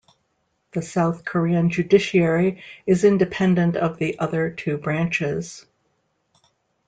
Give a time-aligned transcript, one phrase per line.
[0.71, 5.67] The South Korean judiciary is independent of the other two branches.